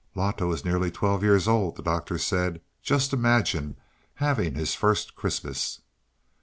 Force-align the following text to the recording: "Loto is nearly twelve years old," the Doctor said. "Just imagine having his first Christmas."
"Loto 0.15 0.51
is 0.51 0.65
nearly 0.65 0.89
twelve 0.89 1.21
years 1.21 1.47
old," 1.47 1.75
the 1.75 1.83
Doctor 1.83 2.17
said. 2.17 2.59
"Just 2.81 3.13
imagine 3.13 3.75
having 4.15 4.55
his 4.55 4.73
first 4.73 5.13
Christmas." 5.15 5.81